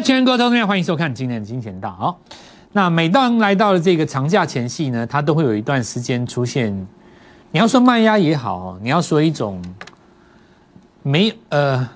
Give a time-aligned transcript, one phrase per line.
[0.00, 1.90] 全国投资者，欢迎收看今天的金钱道。
[1.90, 2.20] 好，
[2.72, 6.72] 那每当来到了这个长假前夕呢，它都会有一段时间出现，
[7.50, 9.60] 你要说卖压也好，你要说一种
[11.02, 11.88] 没呃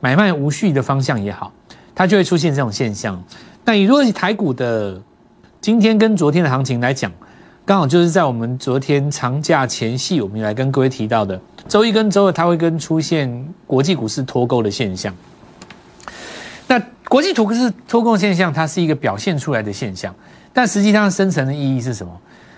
[0.00, 1.52] 买卖无序的方向也好，
[1.94, 3.22] 它就会出现这种现象。
[3.64, 5.00] 那你如果以台股的
[5.60, 7.10] 今天跟昨天的行情来讲，
[7.64, 15.14] 刚好就是在我们昨天长假前夕，我们来跟各位提到的周一跟周二，它会跟出现国际股市脱钩的现象。
[16.66, 20.14] 那国际图是脱钩现象，它是一个表现出来的现象，
[20.52, 22.12] 但实际上深层的意义是什么？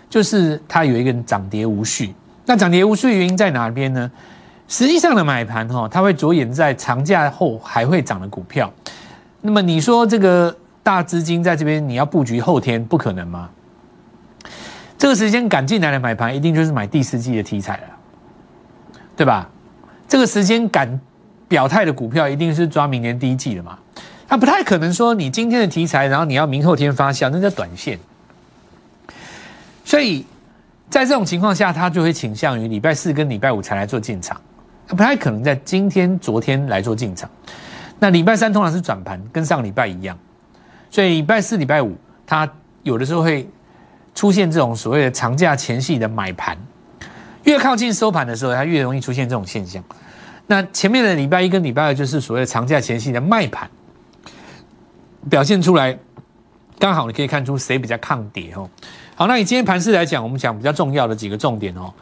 [0.09, 2.15] 就是它有一个涨跌无序。
[2.45, 4.11] 那涨跌无序原因在哪边呢？
[4.69, 8.73] 实际上的买盘哈，它会着眼在长假后还会涨的股票。
[9.41, 13.51] 那么你说这个大资金在这边你要布局后天，不可能吗？
[14.97, 17.83] 这个时间赶进来的买盘，一定就是买第四季的题材了，
[19.17, 19.49] 对吧？
[20.09, 21.01] 这个时间赶
[21.49, 23.77] 表态的股票，一定是抓明年第一季的嘛？
[24.29, 27.99] 他不太可能说你今天的题材，然后你要明后天发酵，那叫短线。
[29.85, 30.27] 所以
[30.91, 34.41] 在这种情况下，他就会倾向于礼拜四跟礼拜五才来做进场，
[34.87, 37.31] 他不太可能在今天、昨天来做进场。
[38.01, 40.19] 那礼拜三通常是转盘，跟上礼拜一样。
[40.91, 41.97] 所以礼拜四、礼拜五，
[42.27, 42.49] 他
[42.83, 43.49] 有的时候会
[44.15, 46.59] 出现这种所谓的长假前夕的买盘，
[47.45, 49.83] 越靠近收盘的时候，它越容易出现这种现象。
[50.49, 53.69] 那前面的礼拜一跟礼拜二就是所谓的长假前夕的卖盘。
[55.29, 55.99] 表现出来，
[56.79, 58.69] 刚好你可以看出谁比较抗跌哦。
[59.15, 61.93] 好，那以今天盘势来讲，我们讲比较重要的几个重点哦，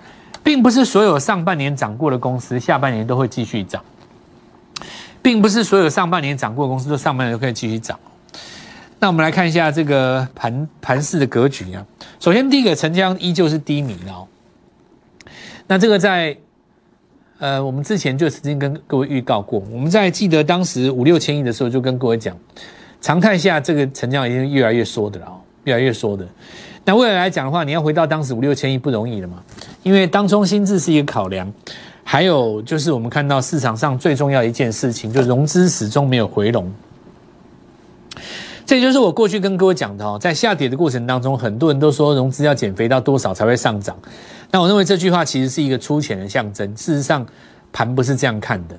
[0.42, 3.83] 并不是所有上半年涨过的公司下半年都会继续涨，
[5.22, 7.98] 并不是所有上半年涨过的公司都上半年都可以继续涨。
[8.98, 11.86] 那我们来看一下这个盘盘市的格局啊。
[12.19, 14.27] 首先，第一个成交依旧是低迷哦。
[15.66, 16.36] 那这个在
[17.38, 22.37] 呃，我们之前就曾经跟各位预告过，我们在记得当时五六千亿的时候就跟各位讲。
[23.04, 25.26] 常态下，这个成交已经越来越缩的了，
[25.65, 26.26] 越来越缩的。
[26.87, 29.42] 那未来来讲的话，你要回到当时五六千亿不容易了嘛？
[29.82, 31.53] 因为当中心智是一个考量，
[32.03, 36.72] 还有就是我们看到市场上最重要一件事情，就融资始终没有回笼。
[38.64, 43.94] 这就是我过去跟各位讲的哦，在下跌的过程当中，很多人都说融资要减肥到多少才会上涨。
[44.50, 47.26] 那我认为这句话其实是一个粗浅的象征，事实上
[47.70, 48.75] 盘不是这样看的。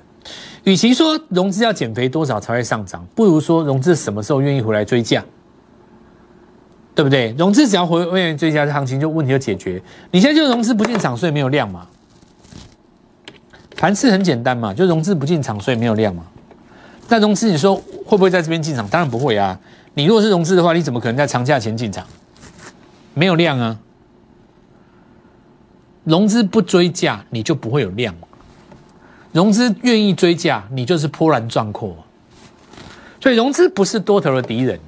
[0.64, 5.24] 与其说融资要减肥多少才会上涨，不如说融资什么时候愿意回来追价，
[6.94, 7.34] 对不对？
[7.38, 9.80] 融资只要回愿意追价，这行情就问题就解决。
[10.10, 11.86] 你现在就融资不进场，所以没有量嘛。
[13.76, 16.24] 盘势很简单嘛，就融资不进场，所以没有量嘛。
[17.08, 18.88] 那融资你说会不会在这边进场？
[18.88, 19.60] 当然不会啊。
[19.94, 22.04] 你如果是融资的话，你怎么可能在长假前进场？
[23.14, 23.78] 没有量啊。
[26.04, 28.14] 融资不追价，你就不会有量。
[29.36, 31.94] 融资愿意追价，你就是波澜壮阔。
[33.20, 34.80] 所以融资不是多头的敌人。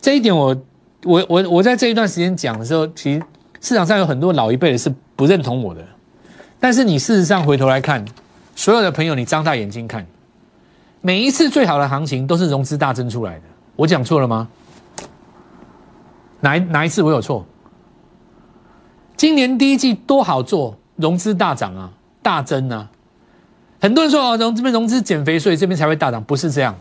[0.00, 0.56] 这一点，我
[1.04, 3.22] 我我我在这一段时间讲的时候，其实
[3.60, 5.84] 市场上有很多老一辈的是不认同我的。
[6.58, 8.02] 但是你事实上回头来看，
[8.56, 10.06] 所有的朋友，你张大眼睛看，
[11.02, 13.42] 每一次最好的行情都是融资大增出来的。
[13.76, 14.48] 我讲错了吗？
[16.40, 17.44] 哪哪一次我有错？
[19.18, 22.88] 今年第一季多好做，融资大涨啊，大增啊。
[23.80, 26.74] 很多人说哦，融这边融资减肥，所以这边才会大涨，不是这样。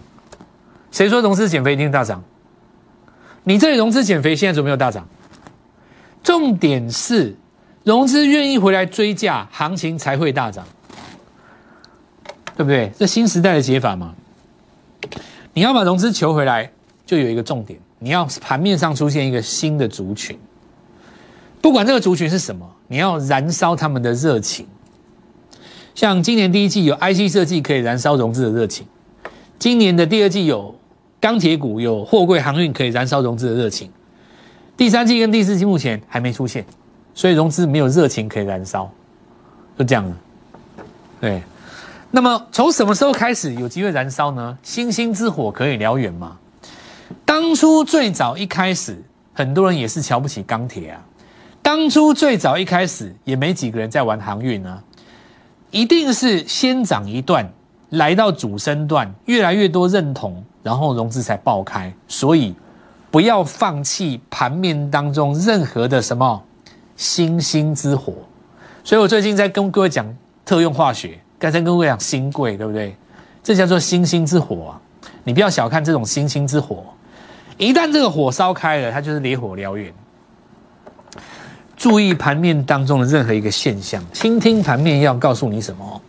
[0.91, 2.23] 谁说融资减肥一定大涨？
[3.43, 5.07] 你这里融资减肥，现在怎么没有大涨？
[6.23, 7.35] 重点是
[7.83, 10.65] 融资愿意回来追价，行情才会大涨，
[12.55, 12.91] 对不对？
[12.97, 14.13] 这新时代的解法嘛。
[15.53, 16.69] 你要把融资求回来，
[17.05, 20.37] 就有一个重点，你要盘面上出现一个新的族群，
[21.61, 24.67] 不管这个族群是什么，你要燃烧他们的热情。
[25.97, 28.85] 像今年第一季有 IC 设计可以燃烧融资的热情，
[29.57, 30.75] 今年的第二季有
[31.19, 33.89] 钢铁股、有货柜航运可以燃烧融资的热情，
[34.77, 36.63] 第三季跟第四季目前还没出现，
[37.15, 38.87] 所以融资没有热情可以燃烧，
[39.75, 40.15] 就这样了。
[41.19, 41.41] 对，
[42.11, 44.55] 那么从什么时候开始有机会燃烧呢？
[44.61, 46.37] 星星之火可以燎原吗？
[47.25, 49.03] 当初最早一开始，
[49.33, 51.03] 很多人也是瞧不起钢铁啊，
[51.63, 54.83] 当初最早一开始也没几个人在玩航运啊。
[55.71, 57.47] 一定是先涨一段，
[57.89, 61.93] 来到主升段，越来越多认同，然后融资才爆开。
[62.07, 62.55] 所以
[63.11, 66.41] 不要放弃盘面当中任何的什么
[66.95, 68.13] 星星之火。
[68.83, 70.05] 所以我最近在跟各位讲
[70.45, 72.95] 特用化学，刚才跟各位讲新贵，对不对？
[73.43, 74.81] 这叫做星星之火啊！
[75.23, 76.85] 你不要小看这种星星之火，
[77.57, 79.93] 一旦这个火烧开了，它就是烈火燎原。
[81.77, 86.01] 注意盘面当中的任何一个现象，倾听盘面要告诉你什么。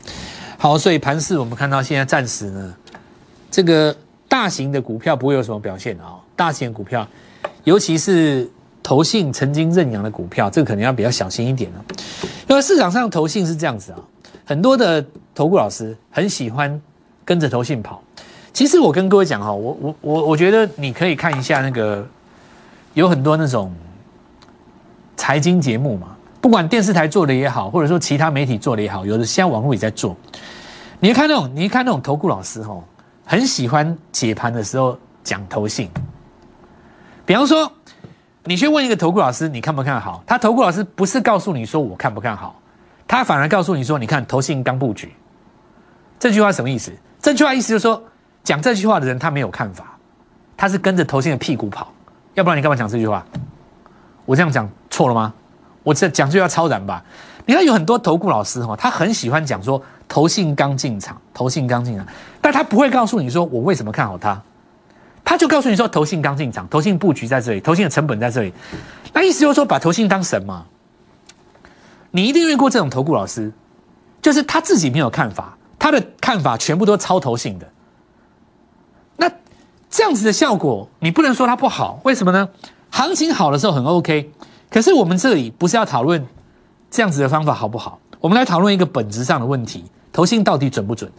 [0.57, 2.75] 好，所以盘市我们看到现在暂时呢，
[3.51, 3.95] 这个
[4.27, 7.07] 大型的股票不会有什么表现啊、大型的股票，
[7.65, 8.51] 尤其是
[8.83, 11.85] 投信曾经认养的股票，这个可能要比较小心一点了。
[12.49, 13.99] 因为市场上投信是这样子啊，
[14.47, 15.05] 很多的
[15.35, 16.81] 投顾老师很喜欢
[17.27, 18.03] 跟着投信跑。
[18.55, 22.05] 其实我跟各位讲哈，我我我我觉得你可以看一下那个
[22.95, 23.73] 有很多那种
[25.19, 30.17] 财经节目嘛，不管电视台做的也好，或者说其他媒体做的也好，有的现在网络也在做。
[31.01, 32.81] 你看那种，你看那种投顾老师哈，
[33.27, 35.91] 很喜欢解盘的时候讲投信。
[37.27, 37.71] 比方说，
[38.45, 40.23] 你去问一个投顾老师，你看不看好？
[40.25, 42.59] 他投顾老师不是告诉你说我看不看好，
[43.07, 45.13] 他反而告诉你说，你看投信刚布局。
[46.19, 46.93] 这句话什么意思？
[47.21, 48.01] 这句话意思就是说，
[48.45, 49.99] 讲这句话的人他没有看法，
[50.57, 51.93] 他是跟着投信的屁股跑。
[52.35, 53.27] 要不然你干嘛讲这句话？
[54.25, 54.69] 我这样讲
[54.99, 55.33] 错了吗？
[55.85, 57.05] 我这讲句话超然吧？
[57.47, 62.05] 你看有很多投顾老师哈，他很喜欢讲说投信刚进场，投信刚进场，
[62.43, 64.43] 但他不会告诉你说我为什么看好它，
[65.25, 68.53] 他就告诉你说投信刚进场，投信布局在这里，投信的成本在这里。
[69.13, 70.65] 那意思就是说把投信当神嘛？
[72.11, 73.53] 你一定遇过这种投顾老师，
[74.21, 75.57] 就是他自己没有看法。
[75.79, 77.71] 他的看法全部都超投信的，
[79.17, 79.31] 那
[79.89, 82.49] 这样子的效果，你不能说它不好，为什么呢？
[82.91, 84.33] 行情好的时候很 OK，
[84.71, 86.27] 可是我们这里不是要讨论
[86.91, 87.99] 这样子的方法好不好？
[88.21, 91.11] 我们来讨论一个本质上的问题：投信到底准不准？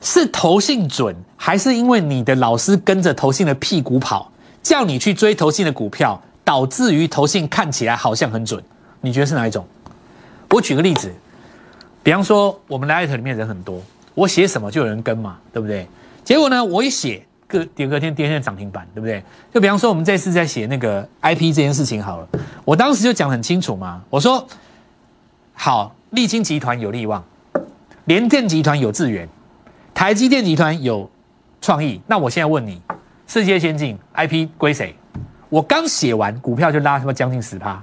[0.00, 4.30] 是投信准，还是因为你的老师跟着投信的屁股跑，
[4.62, 8.62] 叫你去追投信的股票，导致于投信看起来好像很准？
[9.02, 9.66] 你觉得是哪一种？
[10.50, 11.12] 我举个例子。
[12.02, 13.82] 比方说，我们 Light 里面人很多，
[14.14, 15.86] 我写什么就有人跟嘛，对不对？
[16.24, 19.22] 结果呢，我一写，隔第隔天第二天涨停板，对不对？
[19.52, 22.28] 就比方说，我们这次在写那个 IP 这件事情好了，
[22.64, 24.46] 我当时就讲很清楚嘛，我说
[25.52, 27.24] 好，立金集团有利旺，
[28.04, 29.28] 联电集团有智源，
[29.92, 31.10] 台积电集团有
[31.60, 32.00] 创意。
[32.06, 32.80] 那我现在问你，
[33.26, 34.94] 世界先进 IP 归谁？
[35.48, 37.82] 我刚写完，股票就拉什么将近十趴，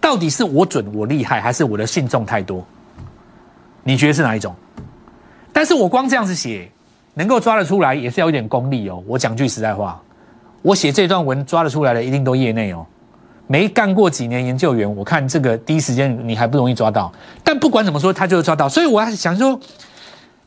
[0.00, 2.64] 到底是我准我厉害，还是我的信众太多？
[3.82, 4.54] 你觉得是哪一种？
[5.52, 6.70] 但是我光这样子写，
[7.14, 9.02] 能够抓得出来，也是要有点功力哦。
[9.06, 10.00] 我讲句实在话，
[10.62, 12.86] 我写这段文抓得出来的，一定都业内哦。
[13.46, 17.12] 没干过几年研究员，我看这个第一时间你还不容易抓到。
[17.44, 18.68] 但不管怎么说，他就是抓到。
[18.68, 19.58] 所以我还想说，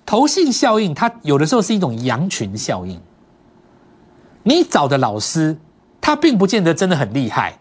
[0.06, 3.00] 投信效应，它有的时候是一种羊群效应。
[4.44, 5.56] 你找的老师，
[6.02, 7.54] 他并不见得真的很厉害，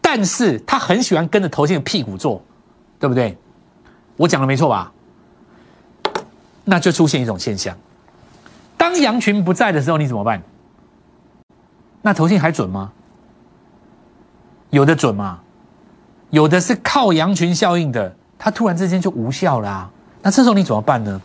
[0.00, 2.42] 但是他很喜欢跟着投信的屁股做，
[2.98, 3.36] 对不对？
[4.16, 4.92] 我讲的没错吧？
[6.64, 7.76] 那就出现一种现象，
[8.82, 10.42] 当羊群不在的时候，你怎么办？
[12.00, 12.90] 那投信还准吗？
[14.70, 15.38] 有的准吗？
[16.30, 19.88] 有的是靠羊群效应的，它突然之间就无效啦。
[20.20, 21.22] 那这时候你怎么办呢？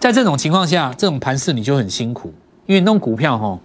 [0.00, 2.32] 在这种情况下，这种盘势你就很辛苦，
[2.64, 3.58] 因为弄股票哈，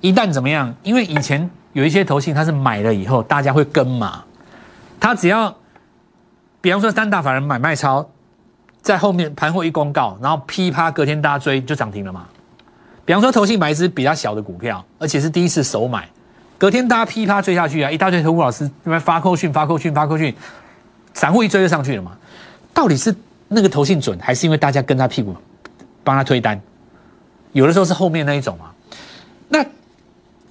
[0.00, 0.74] 一旦怎么样？
[0.82, 4.24] 因为以前有一些投信，它是买了以后大家会跟嘛，
[4.98, 5.54] 它只要，
[6.60, 8.10] 比方说三大法人买卖超。
[8.84, 12.26] 在后面盘后一公告，然后噼啪隔天大家追就涨停了嘛。
[13.06, 16.06] 比方说投信买一只比较小的股票，而且是第一次首买，
[16.58, 20.34] 隔天大家噼啪追下去啊，一大堆投顾老师那边发扣讯发扣讯发扣讯，
[21.14, 22.12] 散户一追就上去了嘛。
[22.74, 23.14] 到底是
[23.48, 25.34] 那个投信准，还是因为大家跟他屁股
[26.04, 26.60] 帮他推单？
[27.52, 28.70] 有的时候是后面那一种嘛。
[29.48, 29.64] 那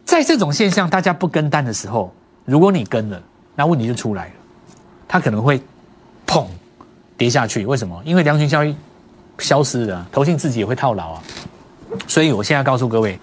[0.06, 2.12] 在这种现象大家不跟单的时候，
[2.46, 3.22] 如果你跟了，
[3.56, 4.32] 那问题就出来了，
[5.08, 5.62] 他可能会
[6.26, 6.48] 砰。
[7.18, 8.02] 跌下去，为什么？
[8.06, 8.76] 因为良群效益
[9.40, 11.24] 消失了，投信自己也会套牢啊。
[12.08, 13.20] 所以我现在告诉各位，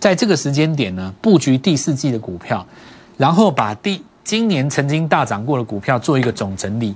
[0.00, 2.66] 在这个时间点呢，布局第四季的股票，
[3.16, 6.94] 然后把第今年曾经大涨过的股票做一个总整理。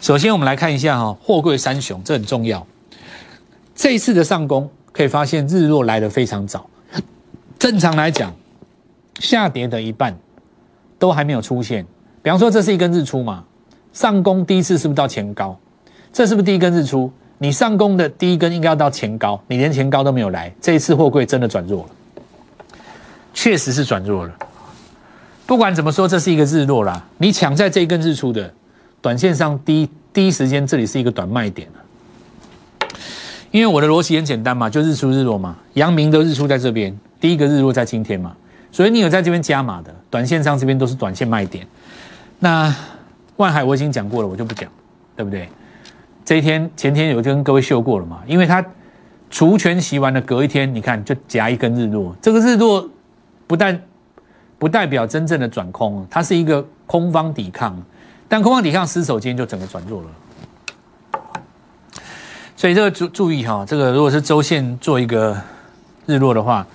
[0.00, 2.64] 首先，我们来看一下哈，货柜三雄，这很重要。
[3.74, 6.68] 这一次的上攻，可以发现日落来的非常早。
[7.58, 8.32] 正常来讲，
[9.18, 10.16] 下跌的一半
[10.98, 11.84] 都还没有出现。
[12.22, 13.44] 比方说，这是一根日出嘛，
[13.92, 15.58] 上攻第一次是不是到前高？
[16.18, 17.08] 这是不是第一根日出？
[17.38, 20.52] 你上攻的第一根应该要到前高，你连前高都没有来。
[20.60, 22.74] 这一次货柜真的转弱了，
[23.32, 24.34] 确实是转弱了。
[25.46, 27.00] 不管怎么说，这是一个日落啦。
[27.18, 28.52] 你抢在这一根日出的
[29.00, 31.68] 短线上，第一第一时间这里是一个短卖点
[33.52, 35.56] 因为我的逻辑很简单嘛，就日出日落嘛。
[35.74, 38.34] 阳明的日出在这边，第一个日落在今天嘛，
[38.72, 41.64] 所以你有在这边加码的，短线上这边都是短线卖点。
[42.40, 42.74] 那
[43.36, 44.68] 万海我已经讲过了，我就不讲，
[45.14, 45.48] 对不对？
[46.28, 48.20] 这一天前天有跟各位秀过了嘛？
[48.26, 48.62] 因为它
[49.30, 52.86] 除权洗完了，隔一天你看就夹一根日落，这个日落
[53.46, 53.82] 不但
[54.58, 57.82] 不代表真正的转空，它是一个空方抵抗，
[58.28, 61.22] 但空方抵抗失守，今天就整个转弱了。
[62.54, 65.34] 所以这个注注意哈，这个如果是周线做一个
[66.04, 66.66] 日落的话，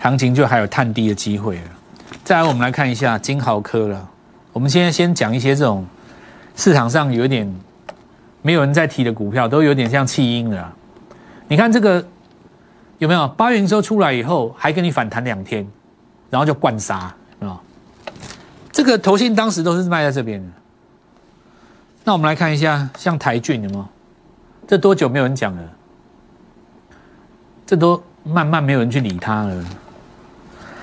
[0.00, 1.58] 行情就还有探低的机会。
[2.24, 4.10] 再来，我们来看一下金豪科了。
[4.52, 5.86] 我们现在先讲一些这种
[6.54, 7.50] 市场上有点
[8.42, 10.72] 没有人在提的股票，都有点像弃婴的。
[11.48, 12.04] 你看这个
[12.98, 13.26] 有没有？
[13.28, 15.66] 八元收出来以后，还跟你反弹两天，
[16.28, 17.60] 然后就灌杀啊。
[18.70, 20.48] 这个头信当时都是卖在这边的。
[22.04, 23.86] 那我们来看一下，像台骏有没有？
[24.66, 25.62] 这多久没有人讲了？
[27.66, 29.64] 这都慢慢没有人去理它了。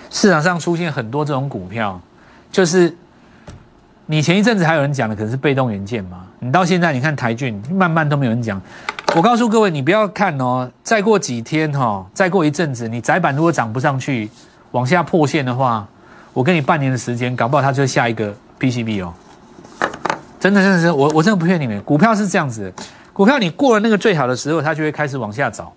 [0.10, 2.00] 市场上出现很多这种股票，
[2.51, 2.96] 就是
[4.12, 6.25] 你前一阵子还有人讲的，可能是被动元件嘛。
[6.39, 8.60] 你到现在你看台骏，慢慢都没有人讲。
[9.16, 14.28] 我告诉各位，你不要看哦，再过几天哈，再过一阵子，你窄板如果涨不上去，
[14.72, 15.88] 往下破线的话，
[16.34, 19.13] 我给你半年的时间，搞不好它就下一个 PCB 哦。
[20.39, 22.74] 真的，真的是我，我真的不骗你们，股票是这样子，
[23.13, 25.72] 股票你过了那个最好的时候，它就会开始往下找。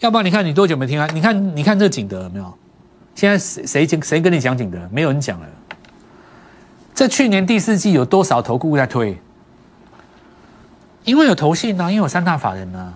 [0.00, 1.06] 要不然你看你多久没听啊？
[1.14, 2.52] 你看，你看这景德有没有？
[3.14, 4.80] 现在谁谁谁跟你讲景德？
[4.90, 5.46] 没有人讲了。
[6.94, 9.18] 在去年第四季有多少投顾在推？
[11.04, 12.92] 因为有投信啊，因为有三大法人啊。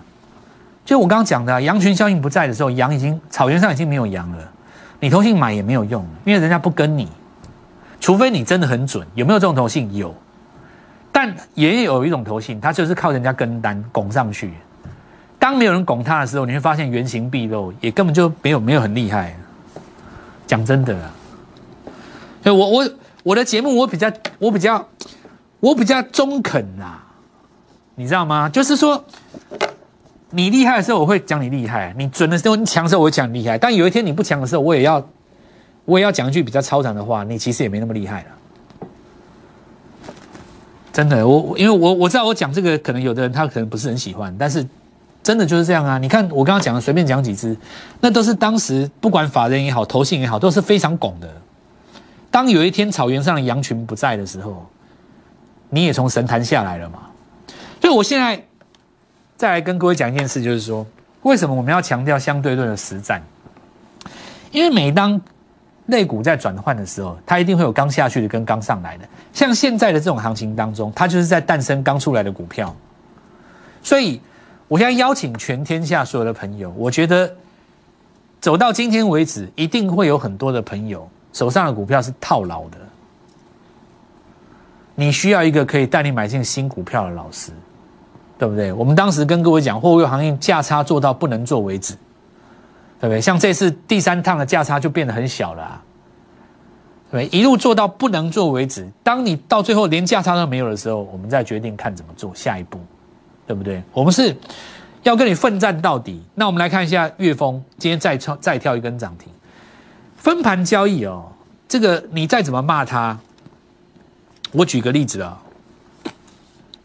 [0.85, 4.51] 就我刚刚讲的，羊群效应不在的时候，羊已经草原上已经没有羊了，
[5.01, 7.09] 你投信买也没有用，因为人家不跟你，
[7.99, 9.05] 除非你真的很准。
[9.13, 9.93] 有没有这种投信？
[9.93, 10.15] 有，
[11.11, 14.53] 但也有一种投信，它就是靠人家跟单拱上去。
[15.37, 19.35] 当没有人拱它的时候，你会发现原形毕露，也根本就没有没有很厉害。
[20.45, 21.11] 讲真的啊，
[22.45, 22.89] 我我
[23.27, 24.87] 我的节目我比较我比较
[25.59, 27.03] 我比较中肯啊，
[27.95, 28.47] 你知道吗？
[28.47, 29.03] 就是说
[30.29, 35.05] 你厉害的时候我会讲你厉害，你准的时候你强的时候我会讲你厉害，但有一天你不强的时候我也要
[35.83, 38.27] 我也要讲一句比较超常的话，你其实也没那么厉害了。
[40.93, 44.65] 真的，我因为我我知道我讲这个可能有的人他可能不是很喜欢，但是。
[45.23, 45.97] 真的就是这样啊！
[45.97, 47.57] 你看我刚刚讲的，随便讲几只，
[47.99, 51.29] 那都是当时不管法人也好，投信也好，都是非常拱的。
[52.29, 54.65] 当有一天草原上的羊群不在的时候，
[55.69, 56.99] 你也从神坛下来了嘛。
[57.81, 58.41] 所以我现在
[59.35, 60.85] 再来跟各位讲一件事，就是说，
[61.23, 63.21] 为什么我们要强调相对论的实战？
[64.51, 65.19] 因为每当
[65.87, 69.07] 类股在转换的时候，它一定会有刚下去的跟刚上来的。
[69.33, 72.75] 像现在的这种行情当中，它就是在诞生刚出来的股票，
[73.81, 74.21] 所以。
[74.69, 77.33] 我现在邀请全天下所有的朋友，我觉得
[78.41, 82.77] 走到今天为止，一定会有很多的朋友手上的股票是套牢的。
[84.95, 87.51] 你需要一个可以带你买进新股票的老师，
[88.39, 88.73] 对不对？
[88.73, 91.93] 我们当时跟各位讲，货柜行业价差做到不能做为止，
[92.99, 93.21] 对不对？
[93.21, 95.81] 像这次第三趟的价差就变得很小了，
[97.11, 98.89] 对，一路做到不能做为止。
[99.03, 102.79] 当你到最后连价差都没有的时候，我们再决定看怎么做下一步。
[103.45, 103.81] 对不对？
[103.93, 104.35] 我们是
[105.03, 106.21] 要跟你奋战到底。
[106.35, 109.31] 那我们来看一下岳峰今天再创再跳一根涨停，
[110.17, 111.31] 分盘交易哦。
[111.67, 113.17] 这个你再怎么骂他，
[114.51, 115.41] 我举个例子啊，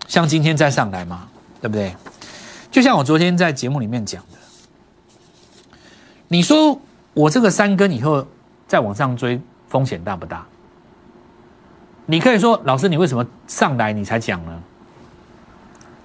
[0.08, 1.28] 像今天再上来嘛，
[1.60, 1.94] 对不对？
[2.70, 4.38] 就像我昨天在节目里面讲的，
[6.28, 6.80] 你说
[7.14, 8.26] 我这个三根以后
[8.66, 10.44] 再往上追，风险大不大？
[12.06, 14.62] 你可以说老师，你为什么上来你才讲呢？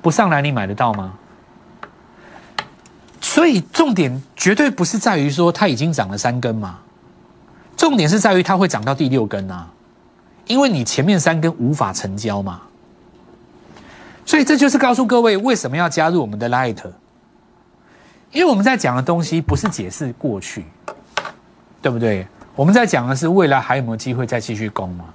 [0.01, 1.15] 不上来你买得到吗？
[3.19, 6.79] 所以重点绝对不是在于说它已经涨了三根嘛，
[7.77, 9.69] 重点是在于它会涨到第六根啊，
[10.48, 12.62] 因为你前面三根无法成交嘛。
[14.25, 16.84] 所以这就是告诉各位为什么要加入我们的 Light，
[18.34, 20.65] 因为我们在讲的东西不是解释过去，
[21.81, 22.27] 对不对？
[22.55, 25.05] 我们在讲的是未来还有没有机会再继续攻嘛。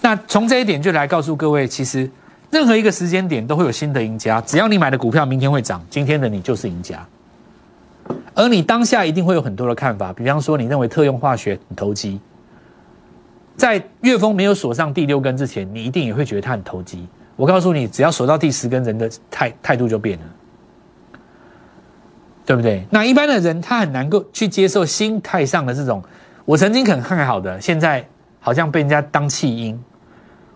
[0.00, 2.10] 那从这一点就来告诉各位，其实。
[2.50, 7.06] 任何一个时间点都会有新的赢家，只要你买的股票明天会涨，今天的你就是赢家。
[8.34, 12.20] 而你当下一定会有很多的看法，比方说你认为特用化学很投机，
[13.56, 17.06] 在月峰没有锁上第六根之前，你一定也会觉得它很投机。
[17.36, 20.24] 我告诉你，只要锁到第十根，人的态态度就变了，
[22.44, 22.84] 对不对？
[22.90, 26.02] 那一般的人他很难够去接受心态上的这种，
[26.44, 28.06] 我曾经很看好的，现在
[28.40, 29.82] 好像被人家当弃婴。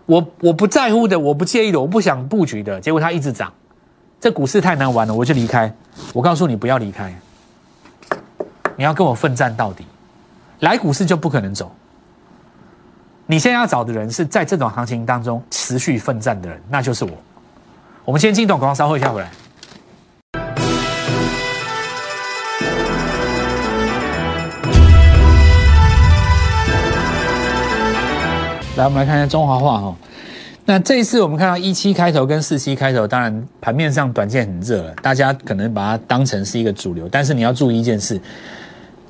[0.05, 3.51] 我我不在乎的，我不介意的，我不想布局的，结果它一直涨，
[4.19, 5.73] 这股市太难玩了，我就离开。
[6.13, 7.11] 我告诉你不要离开，
[8.77, 9.85] 你要跟我奋战到底，
[10.59, 11.73] 来股市就不可能走。
[13.25, 17.11] 你现在要找的人是在这种行情当中持续奋战的人，那就是我。
[18.03, 19.31] 我们先进段广告，稍后一下回来。
[28.75, 29.95] 来，我们来看一下中华话哈。
[30.65, 38.19] 那这一次我们看到一七开头跟四七开头，当然盘面上短线很热了，大家可能把它当成是一个主流，但是你要注意一件事，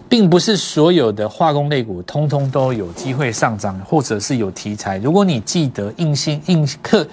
[0.07, 4.97] 并不是所有的化工类股通通都有机会上涨，或者是有题材。
[4.99, 7.07] 如果你记得印心印刻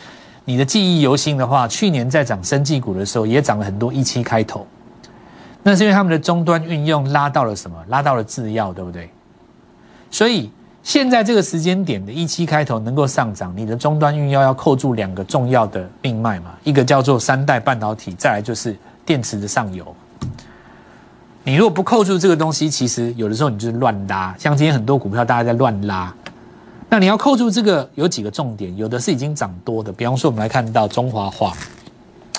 [0.44, 4.66] 你的记忆犹新的话，去年在涨生技股的时候，也涨了很多一七开头，
[5.62, 7.76] 那是因为他们的终端运用拉到了什么？
[7.88, 9.11] 拉到了制药，对不对？
[10.11, 10.50] 所以。
[10.84, 16.56] 现在这个时间点的一期开头能够上涨，你的终端运用要扣住两个重要的命脉嘛？
[16.64, 19.94] 一个叫做三代半导体，再来就是电池的上游。
[21.44, 24.34] 你如果不扣住这个东西，其实有的时候你就是乱拉。
[24.38, 26.14] 像今天很多股票大家在乱拉，
[26.88, 31.52] 那你要扣住这个有几个重点，有的是已经涨多的，比方说我们来看到中华化，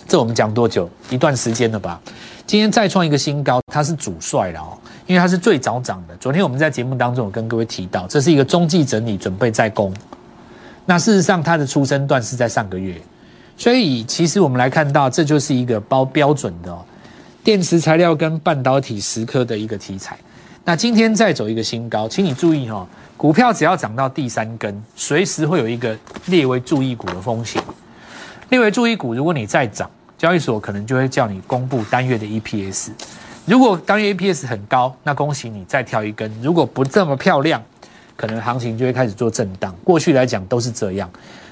[0.08, 0.90] 这我们讲多久？
[1.10, 2.00] 一段时间了吧？
[2.48, 4.78] 今天再创一个新高，它是主帅了哦。
[5.06, 6.16] 因为它是最早涨的。
[6.16, 9.94] 昨天我们在节目当中有跟各位提到，这是一个中继整理，准备再攻。
[10.86, 12.96] 那事实上，它的出生段是在上个月，
[13.58, 16.74] 所以其实我们来看到，这就是一个包标准的
[17.44, 20.18] 电池材料跟半导体时刻的一个题材。
[20.64, 25.98] 那今天再走一个新高，请你注意哈，股票只要涨到第三根，随时会有一个
[26.28, 27.62] 列为注意股的风险。
[28.48, 32.92] 列为注意股，如果你再涨，交易所可能就会叫你公布单月的 EPS。
[33.46, 37.62] 如果当月 EPS 很高，那恭喜你再跳一根；如果不这么漂亮，
[38.16, 39.76] 可能行情就会开始做震荡。
[39.84, 41.10] 过去来讲都是这样。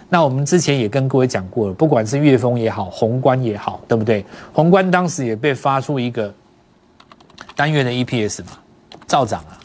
[0.10, 4.26] 那我们之前也跟各位讲过了，不管是月峰也好，宏观也好，对不对？
[4.52, 6.34] 宏观当时也被发出一个
[7.56, 8.52] 单月的 EPS 嘛，
[9.08, 9.56] 照涨啊，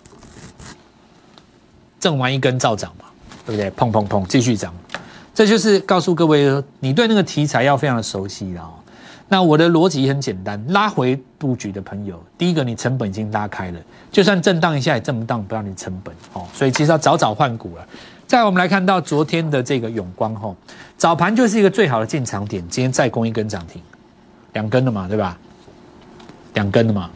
[1.98, 3.06] 挣完一根照涨嘛，
[3.44, 3.70] 对不对？
[3.72, 4.72] 砰砰砰，继续涨。
[5.34, 8.70] 这就是告诉各位，你对那个题材要非常的熟悉了。
[9.28, 13.80] 那我的逻辑很简单，拉回布局的朋友，第一个你成本已经拉开了，
[14.12, 17.86] 就算震荡一下也震不荡不到你成本哦，所以其实要早早换股了。
[18.26, 20.54] 再我们来看到昨天的这个永光吼，
[20.96, 23.82] 早盘就是一个最好的进场点，今天再攻一根涨停，
[24.52, 25.36] 两根了嘛，对吧？
[26.54, 27.10] 两根了嘛，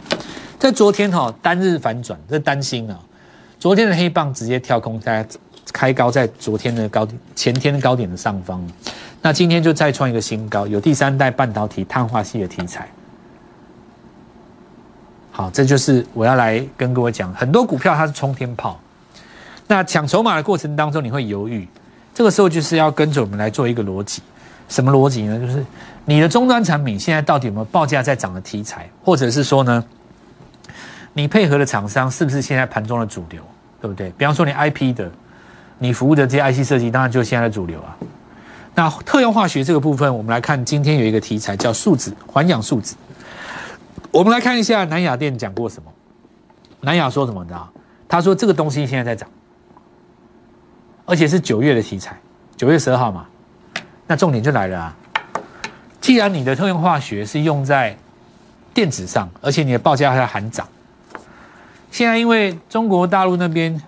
[0.58, 2.98] 在昨天哈单日反转，这担心啊，
[3.58, 5.28] 昨天的黑棒直接跳空大家
[5.72, 8.64] 开高在昨天的高点前天的高点的上方。
[9.22, 12.88] 那今天就再创一个新高，有第三代半导体碳化系的题材。
[15.30, 18.80] 好，这就是我要来跟各位讲，很多股票它是冲天炮，
[19.66, 21.66] 那抢筹码的过程当中你会犹豫，
[22.14, 24.22] 这个时候就是要跟着我们来做一个逻辑，
[24.68, 25.38] 什么逻辑呢？
[25.38, 25.64] 就是
[26.04, 29.84] 你的终端产品现在到底有没有报价在涨的题材，或者是说呢，
[31.12, 33.42] 你配合的厂商是不是现在盘中的主流，
[33.80, 34.10] 对不对？
[34.18, 35.10] 比方说你 IP 的，
[35.80, 37.96] 你服务的这些 IC 设计，当然就是现在的主流啊。
[38.74, 42.94] 那特用化学这个部分，我们来看今天有一个题材叫树脂环氧树脂。
[44.12, 45.90] 我们来看一下南亚电讲过什么。
[46.82, 47.68] 南亚说什么的？
[48.06, 49.28] 他说这个东西现在在涨，
[51.04, 52.16] 而且是九月的题材，
[52.56, 53.26] 九月十二号嘛。
[54.06, 54.96] 那重点就来了啊！
[56.00, 57.96] 既然你的特用化学是用在
[58.74, 60.66] 电子上，而且你的报价还在喊涨，
[61.90, 63.80] 现在因为中国大陆那边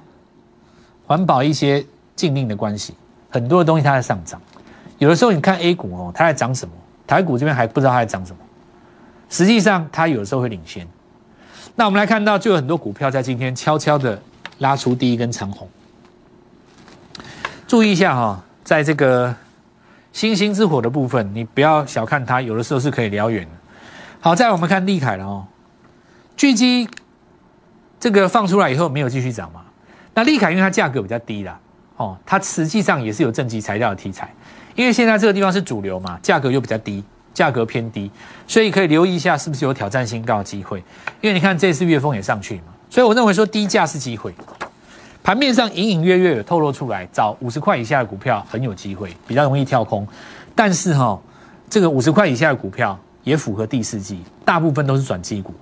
[1.13, 1.85] 环保一些
[2.17, 2.95] 禁令的关系，
[3.29, 4.41] 很多的东西它在上涨。
[4.97, 6.73] 有的时候你看 A 股哦，它在涨什么？
[7.07, 8.39] 台股这边还不知道它在涨什么。
[9.29, 10.89] 实际上它有的时候会领先。
[11.75, 14.19] 那我们来看到，就有很多股票在今天悄悄的
[14.61, 15.69] 拉出第一根长红。
[17.69, 19.37] 注意一下哈，在这个
[20.15, 23.51] 星星之火的部分，你不要小看它，有的时候是可以燎原的。
[24.19, 25.47] 好，再我们看利凯了哦，
[26.39, 26.89] 巨基
[28.01, 29.61] 这个放出来以后没有继续涨嘛？
[30.15, 31.59] 那利凯因为它价格比较低啦，
[31.97, 34.33] 哦，它实际上也是有正极材料的题材。
[34.75, 38.11] 因为现在这个地方是主流嘛，价格又比较低，价格偏低，
[38.47, 40.83] 所以可以留意一下是不是有挑战新高的机会。
[41.21, 44.35] 因为你看这次月峰也上去嘛，所以我认为说低价是机会。
[45.23, 50.07] 盘面上隐隐约约有透露出来，找五十块以下的股票很有机会，比较容易跳空。
[50.55, 51.19] 但是哈，
[51.71, 55.55] 这个五十块以下的股票也符合第四季，大部分都是转机股。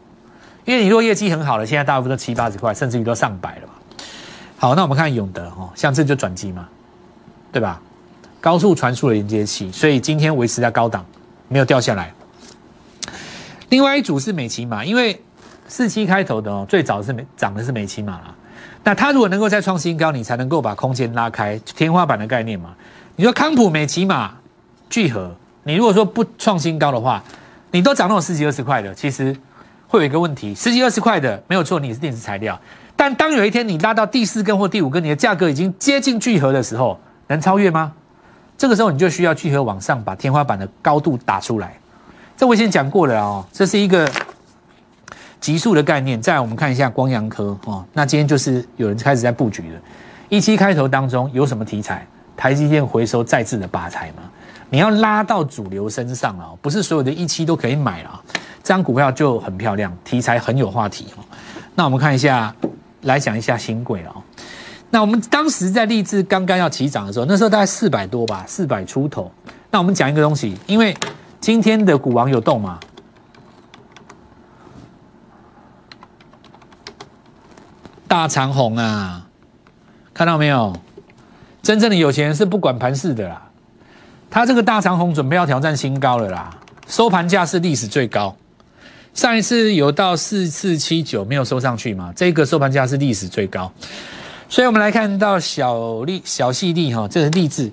[0.65, 3.75] 因为你若业绩很好了，现在大部分都七八十块，甚至于都上百了嘛。
[4.63, 6.69] 好，那我们看永德哈，像这就转机嘛，
[7.51, 7.81] 对吧？
[8.43, 11.03] 高速传输的连接器，所以今天维持在高档，
[11.49, 12.13] 没有掉下来。
[13.71, 15.19] 另外一组是美骑马，因为
[15.67, 18.35] 四七开头的哦，最早是美涨的是美骑马啦。
[18.85, 22.75] 那它如果能够再创新高，你才能够把空间拉开，天花板的概念嘛。
[23.17, 24.35] 你说康普美骑马
[24.91, 27.25] 聚合，你如果说不创新高的话，
[27.71, 29.35] 你都涨那种十几二十块的，其实
[29.89, 32.61] 会有一个问题，十几二十块的没有错，你是电子材料，
[33.01, 37.91] 但当有一天你拉到第四根或第五根，你的价格已经接近聚合的时候，能超越吗？
[38.59, 41.75] 这个时候你就需要聚合往上，把天花板的高度打出来。
[42.37, 44.07] 这我先讲过了哦，这是一个
[45.41, 46.21] 急速的概念。
[46.21, 49.81] 再来我们看一下光阳科哦，那今天就是有人开始在布局了。
[50.29, 52.07] 一期开头当中有什么题材？
[52.37, 54.25] 台积电回收再制的拔财嘛。
[54.69, 58.21] 你要拉到主流身上啊，不是所有的一期都可以买了。
[58.63, 61.25] 这张股票就很漂亮，题材很有话题哦。
[61.75, 62.55] 那我们看一下，
[63.03, 64.23] 来讲一下新贵哦。
[64.91, 69.31] 那我们当时在立志刚刚要起涨的时候，那时候大概四百多吧，四百出头。
[69.71, 70.97] 那我们讲一个东西，因为
[71.41, 72.81] 今天的股王有动嘛，
[78.09, 79.27] 大长虹啊，
[80.13, 80.77] 看到没有？
[81.63, 83.43] 真正的有钱人是不管盘势的啦。
[84.29, 86.51] 他这个大长虹准备要挑战新高了啦，
[86.89, 88.35] 收盘价是历史最高。
[89.15, 92.13] 上一次有到四四七九没有收上去嘛？
[92.15, 93.71] 这个收盘价是历史最高。
[94.49, 97.71] 所以我们来看到小利小细粒哈，这是励志。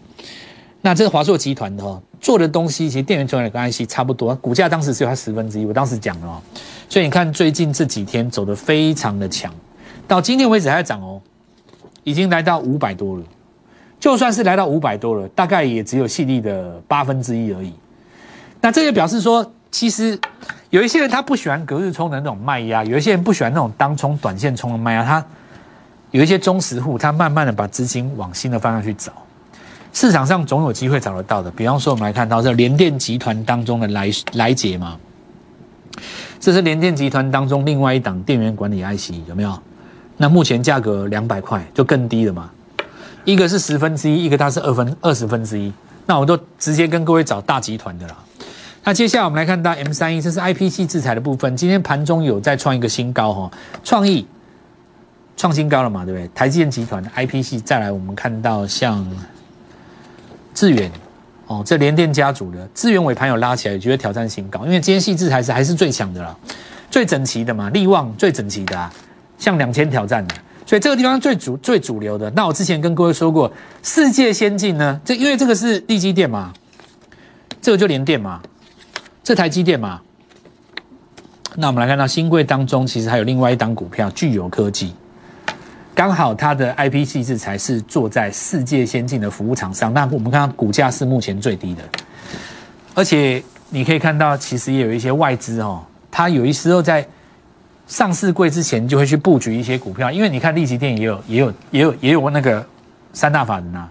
[0.82, 5.66] 那这是华硕集团的哈，做的东西其实电源传感跟 IC 差不多，股价当时只有它十分之一。
[5.66, 6.42] 我当时讲了哦，
[6.88, 9.54] 所以你看最近这几天走的非常的强，
[10.08, 11.22] 到今天为止还在涨哦，
[12.04, 13.24] 已经来到五百多了。
[14.00, 17.74] 就算是来到五百多了，大概也只有细粒的八分之一而已。
[18.62, 20.20] 那这也表示说，其实
[20.72, 25.04] 有一些人他不喜欢隔日冲的那种卖压，有一些人不喜欢那种当冲、短线冲的卖压。
[25.04, 25.24] 他
[26.10, 29.14] 有一些忠实户，他慢慢的把资金往新的方向去找。
[29.94, 31.52] 市场上总有机会找得到的。
[31.52, 34.98] 比方说，我们来看到这联电集团当中的来来捷嘛，
[36.40, 39.62] 这是联电集团当中另外一档电源管理 IC，有没有？
[40.18, 42.50] 那目前价格两百块，就更低了嘛。
[43.26, 45.72] 一个是十分之一，一个它是二分二十分之一。
[46.08, 48.16] 那我都直接跟各位找大集团的啦。
[48.88, 51.58] 那接下来我们来看到 M 三一，这是 IPC 制裁的部分。
[51.58, 53.52] 今天盘中有再创一个新高哈，
[53.84, 54.26] 创意
[55.36, 56.26] 创新高了嘛，对不对？
[56.34, 59.06] 台积电集团的 IPC 再来，我们看到像
[60.54, 60.90] 智远
[61.48, 66.34] 哦，这联电家族的智远尾盘有拉起来，也觉得挑战新高，因为今天细制裁是还是最强的啦，
[66.90, 68.90] 最整齐的嘛，力旺最整齐的啊，
[69.38, 70.36] 向两千挑战的。
[70.66, 73.52] 所以这个地方最主最主流的，那我之前跟各位说过，
[73.84, 76.54] 世界先进呢，这因为这个是立基电嘛，
[77.62, 78.42] 这个就联电嘛，
[79.28, 80.00] 这台积电嘛。
[81.58, 84.96] 那我们来看到新贵当中，其实还有另外一档股票，具有科技，
[85.94, 91.84] 刚好它的 IPC 制裁是做在世界先进的服务厂商，那我们看到股价是目前最低的，
[92.96, 97.06] 而且你可以看到，其实也有一些外资哦，它有一时候在。
[97.86, 102.66] 上市柜之前就会去布局一些股票，因为你看利奇电也有也有也有也有那个
[103.14, 103.88] 三大法人呐，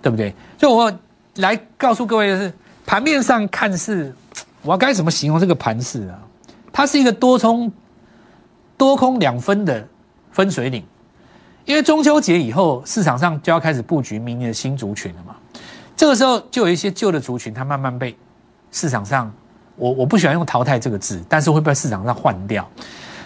[0.00, 0.32] 对不对？
[0.56, 0.92] 就我
[1.34, 2.52] 来告诉各位的是，
[2.86, 4.14] 盘面上看似，
[4.68, 6.18] 我该怎么形容这个盘势啊？
[6.70, 7.72] 它是一个多冲
[8.76, 9.88] 多空两分的
[10.30, 10.84] 分水岭，
[11.64, 15.34] 因为中秋节以后市场上就要开始布局明年的新族群了嘛，
[15.96, 18.14] 这个时候就有一些旧的族群，它慢慢被
[18.70, 19.32] 市场上，
[19.76, 22.68] 我我不喜欢用淘汰这个字，但是会被市场上换掉。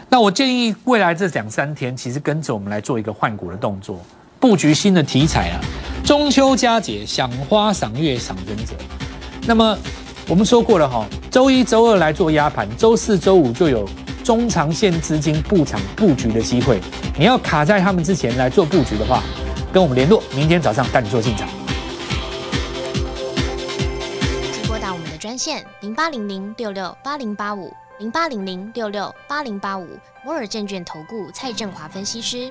[0.09, 4.01] 那我建议未来这两三天，其实跟着我们来做一个换股的动作，
[4.39, 5.59] 布局新的题材啊。
[6.05, 8.75] 中秋佳节，赏花、赏月、赏人者。
[9.45, 9.77] 那么
[10.33, 13.87] 我们说过了哈，周一周二来做压盘，周四周五就有
[14.25, 16.81] 中长线资金布场布局的机会。
[17.19, 19.23] 你要卡在他们之前来做布局的话，
[19.75, 21.47] 跟我们联络，明天早上带你做进场。
[24.55, 27.71] 请拨打我们的专线零八零零六六八零八五。
[27.99, 29.87] 零八零零六六八零八五
[30.25, 32.51] 摩尔证券投顾蔡振华分析师，